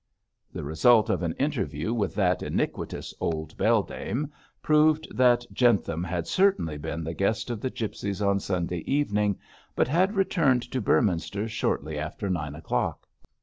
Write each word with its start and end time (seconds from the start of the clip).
The 0.51 0.63
result 0.63 1.11
of 1.11 1.21
an 1.21 1.33
interview 1.33 1.93
with 1.93 2.15
that 2.15 2.41
iniquitous 2.41 3.13
old 3.19 3.55
beldame 3.55 4.31
proved 4.63 5.15
that 5.15 5.45
Jentham 5.53 6.03
had 6.03 6.25
certainly 6.25 6.79
been 6.79 7.03
the 7.03 7.13
guest 7.13 7.51
of 7.51 7.61
the 7.61 7.69
gipsies 7.69 8.19
on 8.19 8.39
Sunday 8.39 8.83
evening 8.87 9.37
but 9.75 9.87
had 9.87 10.15
returned 10.15 10.63
to 10.71 10.81
Beorminster 10.81 11.47
shortly 11.47 11.99
after 11.99 12.31
nine 12.31 12.55
o'clock. 12.55 13.07